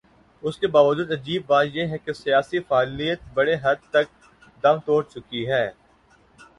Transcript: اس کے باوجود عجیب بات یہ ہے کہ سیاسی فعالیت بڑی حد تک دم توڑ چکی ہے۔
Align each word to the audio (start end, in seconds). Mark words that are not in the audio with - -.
اس 0.43 0.57
کے 0.57 0.67
باوجود 0.67 1.11
عجیب 1.11 1.43
بات 1.47 1.65
یہ 1.73 1.87
ہے 1.87 1.97
کہ 1.97 2.13
سیاسی 2.13 2.59
فعالیت 2.59 3.19
بڑی 3.33 3.53
حد 3.63 3.89
تک 3.91 4.07
دم 4.63 4.79
توڑ 4.85 5.01
چکی 5.05 5.47
ہے۔ 5.49 5.65